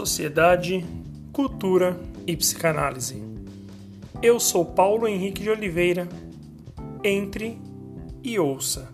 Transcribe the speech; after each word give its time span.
sociedade, 0.00 0.82
cultura 1.30 2.00
e 2.26 2.34
psicanálise. 2.34 3.22
Eu 4.22 4.40
sou 4.40 4.64
Paulo 4.64 5.06
Henrique 5.06 5.42
de 5.42 5.50
Oliveira. 5.50 6.08
Entre 7.04 7.58
e 8.22 8.38
ouça. 8.38 8.88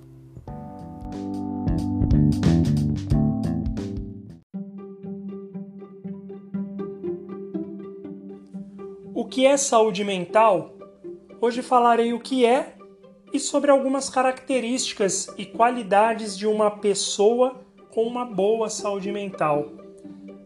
O 9.14 9.24
que 9.24 9.46
é 9.46 9.56
saúde 9.56 10.02
mental? 10.02 10.76
Hoje 11.40 11.62
falarei 11.62 12.12
o 12.12 12.18
que 12.18 12.44
é 12.44 12.74
e 13.32 13.38
sobre 13.38 13.70
algumas 13.70 14.10
características 14.10 15.28
e 15.38 15.46
qualidades 15.46 16.36
de 16.36 16.48
uma 16.48 16.68
pessoa 16.68 17.60
com 17.94 18.02
uma 18.02 18.24
boa 18.24 18.68
saúde 18.68 19.12
mental. 19.12 19.85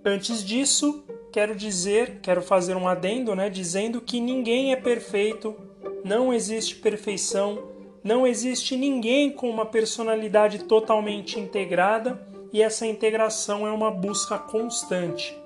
Antes 0.04 0.42
disso, 0.42 1.04
quero 1.30 1.54
dizer, 1.54 2.20
quero 2.22 2.40
fazer 2.40 2.74
um 2.74 2.88
adendo, 2.88 3.34
né, 3.34 3.50
dizendo 3.50 4.00
que 4.00 4.18
ninguém 4.18 4.72
é 4.72 4.76
perfeito, 4.76 5.54
não 6.02 6.32
existe 6.32 6.76
perfeição, 6.76 7.68
não 8.02 8.26
existe 8.26 8.76
ninguém 8.76 9.30
com 9.30 9.50
uma 9.50 9.66
personalidade 9.66 10.60
totalmente 10.60 11.38
integrada 11.38 12.26
e 12.50 12.62
essa 12.62 12.86
integração 12.86 13.66
é 13.66 13.70
uma 13.70 13.90
busca 13.90 14.38
constante. 14.38 15.38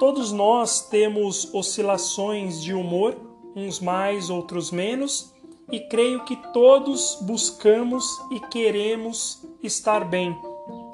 Todos 0.00 0.32
nós 0.32 0.88
temos 0.88 1.54
oscilações 1.54 2.60
de 2.60 2.74
humor, 2.74 3.16
uns 3.54 3.78
mais, 3.78 4.28
outros 4.28 4.72
menos, 4.72 5.32
e 5.70 5.80
creio 5.80 6.24
que 6.24 6.36
todos 6.52 7.18
buscamos 7.22 8.04
e 8.32 8.40
queremos 8.40 9.46
estar 9.62 10.04
bem, 10.04 10.36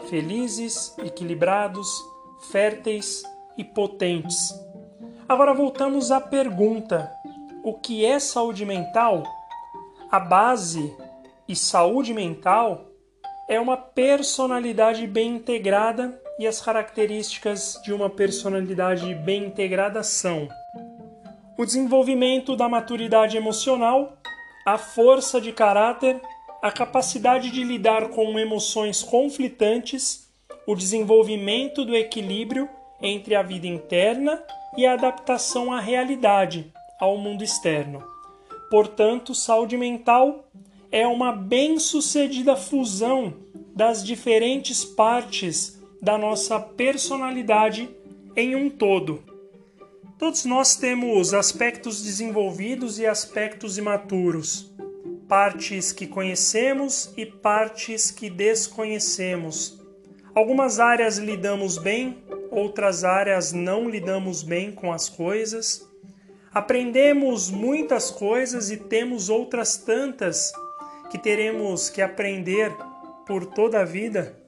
felizes, 0.09 0.97
equilibrados, 0.98 1.89
férteis 2.51 3.23
e 3.57 3.65
potentes. 3.65 4.55
Agora 5.29 5.55
voltamos 5.55 6.11
à 6.11 6.21
pergunta: 6.21 7.11
o 7.62 7.75
que 7.75 8.05
é 8.05 8.19
saúde 8.19 8.65
mental? 8.65 9.23
A 10.11 10.19
base 10.19 10.95
e 11.48 11.57
saúde 11.57 12.13
mental 12.13 12.87
é 13.48 13.61
uma 13.61 13.77
personalidade 13.77 15.07
bem 15.07 15.37
integrada 15.37 16.20
e 16.39 16.47
as 16.47 16.61
características 16.61 17.81
de 17.85 17.93
uma 17.93 18.11
personalidade 18.11 19.15
bem 19.15 19.45
integrada 19.45 20.03
são 20.03 20.48
o 21.57 21.65
desenvolvimento 21.65 22.57
da 22.57 22.69
maturidade 22.69 23.37
emocional, 23.37 24.19
a 24.67 24.79
força 24.79 25.41
de 25.41 25.53
caráter, 25.53 26.20
a 26.63 26.70
capacidade 26.73 27.51
de 27.51 27.63
lidar 27.63 28.09
com 28.09 28.39
emoções 28.39 29.03
conflitantes 29.03 30.22
o 30.66 30.74
desenvolvimento 30.74 31.84
do 31.84 31.94
equilíbrio 31.94 32.68
entre 33.00 33.34
a 33.34 33.42
vida 33.42 33.66
interna 33.66 34.42
e 34.77 34.86
a 34.86 34.94
adaptação 34.94 35.72
à 35.72 35.80
realidade, 35.80 36.72
ao 37.00 37.18
mundo 37.18 37.42
externo. 37.42 38.02
Portanto, 38.70 39.34
saúde 39.34 39.77
mental 39.77 40.44
é 40.90 41.06
uma 41.06 41.33
bem-sucedida 41.33 42.56
fusão 42.56 43.34
das 43.74 44.05
diferentes 44.05 44.84
partes 44.84 45.80
da 46.00 46.16
nossa 46.16 46.60
personalidade 46.60 47.88
em 48.36 48.55
um 48.55 48.70
todo. 48.70 49.22
Todos 50.18 50.44
nós 50.44 50.77
temos 50.77 51.34
aspectos 51.34 52.02
desenvolvidos 52.02 52.98
e 52.98 53.06
aspectos 53.06 53.77
imaturos, 53.77 54.72
partes 55.27 55.90
que 55.92 56.06
conhecemos 56.06 57.12
e 57.16 57.27
partes 57.27 58.10
que 58.10 58.30
desconhecemos 58.30 59.81
Algumas 60.34 60.80
áreas 60.80 61.19
lidamos 61.19 61.77
bem, 61.77 62.25
outras 62.50 63.05
áreas 63.05 63.52
não 63.52 63.86
lidamos 63.86 64.42
bem 64.42 64.72
com 64.72 64.91
as 64.91 65.07
coisas. 65.07 65.86
Aprendemos 66.55 67.51
muitas 67.51 68.11
coisas 68.11 68.70
e 68.70 68.79
temos 68.79 69.29
outras 69.29 69.77
tantas 69.77 70.51
que 71.11 71.18
teremos 71.18 71.90
que 71.90 72.01
aprender 72.01 72.73
por 73.27 73.45
toda 73.45 73.80
a 73.80 73.84
vida. 73.84 74.39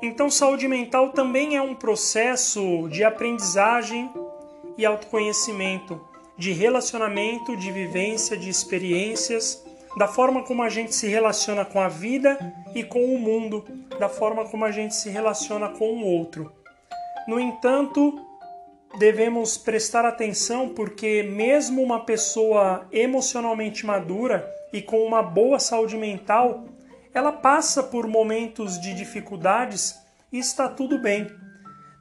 Então, 0.00 0.30
saúde 0.30 0.68
mental 0.68 1.10
também 1.10 1.56
é 1.56 1.62
um 1.62 1.74
processo 1.74 2.88
de 2.88 3.02
aprendizagem 3.02 4.08
e 4.78 4.86
autoconhecimento, 4.86 6.00
de 6.38 6.52
relacionamento, 6.52 7.56
de 7.56 7.72
vivência, 7.72 8.36
de 8.36 8.48
experiências 8.48 9.63
da 9.96 10.08
forma 10.08 10.42
como 10.42 10.62
a 10.62 10.68
gente 10.68 10.94
se 10.94 11.06
relaciona 11.06 11.64
com 11.64 11.80
a 11.80 11.88
vida 11.88 12.38
e 12.74 12.82
com 12.82 13.04
o 13.04 13.18
mundo, 13.18 13.64
da 13.98 14.08
forma 14.08 14.44
como 14.48 14.64
a 14.64 14.70
gente 14.70 14.94
se 14.94 15.08
relaciona 15.08 15.68
com 15.68 15.92
o 15.92 16.04
outro. 16.04 16.52
No 17.28 17.38
entanto, 17.38 18.20
devemos 18.98 19.56
prestar 19.56 20.04
atenção 20.04 20.68
porque, 20.68 21.22
mesmo 21.22 21.82
uma 21.82 22.04
pessoa 22.04 22.86
emocionalmente 22.92 23.86
madura 23.86 24.52
e 24.72 24.82
com 24.82 25.04
uma 25.04 25.22
boa 25.22 25.58
saúde 25.58 25.96
mental, 25.96 26.64
ela 27.12 27.30
passa 27.30 27.82
por 27.82 28.08
momentos 28.08 28.80
de 28.80 28.92
dificuldades 28.92 29.96
e 30.32 30.38
está 30.38 30.68
tudo 30.68 30.98
bem. 30.98 31.30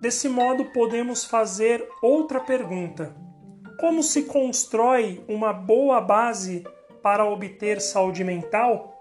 Desse 0.01 0.27
modo, 0.27 0.65
podemos 0.73 1.23
fazer 1.23 1.87
outra 2.01 2.39
pergunta: 2.39 3.15
Como 3.79 4.01
se 4.01 4.23
constrói 4.23 5.23
uma 5.27 5.53
boa 5.53 6.01
base 6.01 6.63
para 7.03 7.25
obter 7.25 7.79
saúde 7.81 8.23
mental? 8.23 8.97